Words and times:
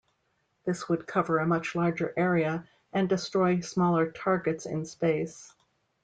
This 0.65 0.89
would 0.89 1.05
cover 1.05 1.37
a 1.37 1.45
much 1.45 1.75
larger 1.75 2.11
area, 2.17 2.67
and 2.91 3.07
destroy 3.07 3.59
smaller 3.59 4.09
targets 4.11 4.65
in 4.65 4.83
space. 4.83 5.53